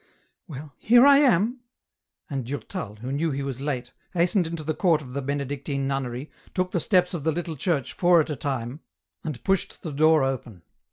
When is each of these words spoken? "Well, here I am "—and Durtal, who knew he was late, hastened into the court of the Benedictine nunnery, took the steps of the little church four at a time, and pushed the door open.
"Well, 0.47 0.73
here 0.79 1.05
I 1.05 1.19
am 1.19 1.59
"—and 2.31 2.43
Durtal, 2.47 2.95
who 3.01 3.11
knew 3.11 3.29
he 3.29 3.43
was 3.43 3.61
late, 3.61 3.93
hastened 4.15 4.47
into 4.47 4.63
the 4.63 4.73
court 4.73 4.99
of 5.03 5.13
the 5.13 5.21
Benedictine 5.21 5.85
nunnery, 5.85 6.31
took 6.55 6.71
the 6.71 6.79
steps 6.79 7.13
of 7.13 7.23
the 7.23 7.31
little 7.31 7.55
church 7.55 7.93
four 7.93 8.19
at 8.19 8.31
a 8.31 8.35
time, 8.35 8.79
and 9.23 9.43
pushed 9.43 9.83
the 9.83 9.91
door 9.91 10.23
open. 10.23 10.63